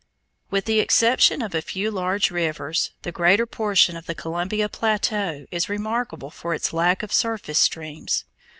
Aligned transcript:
With 0.49 0.65
the 0.65 0.79
exception 0.79 1.43
of 1.43 1.53
a 1.53 1.61
few 1.61 1.91
large 1.91 2.31
rivers, 2.31 2.89
the 3.03 3.11
greater 3.11 3.45
portion 3.45 3.95
of 3.95 4.07
the 4.07 4.15
Columbia 4.15 4.67
plateau 4.67 5.45
is 5.51 5.69
remarkable 5.69 6.31
for 6.31 6.55
its 6.55 6.73
lack 6.73 7.03
of 7.03 7.13
surface 7.13 7.59
streams. 7.59 8.25